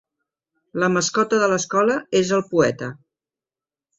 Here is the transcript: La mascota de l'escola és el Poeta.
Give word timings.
La 0.83 0.87
mascota 0.93 1.41
de 1.43 1.51
l'escola 1.51 1.99
és 2.21 2.33
el 2.39 2.43
Poeta. 2.53 2.89